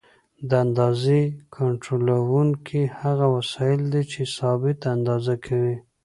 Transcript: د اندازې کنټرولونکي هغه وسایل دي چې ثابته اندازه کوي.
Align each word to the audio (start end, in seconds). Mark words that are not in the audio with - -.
د 0.49 0.51
اندازې 0.65 1.19
کنټرولونکي 1.57 2.81
هغه 2.99 3.25
وسایل 3.35 3.81
دي 3.93 4.03
چې 4.11 4.21
ثابته 4.37 4.85
اندازه 4.97 5.33
کوي. 5.45 5.77